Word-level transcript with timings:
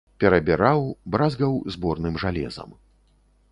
Перабіраў, 0.21 0.81
бразгаў 1.17 1.53
зборным 1.77 2.19
жалезам. 2.27 2.69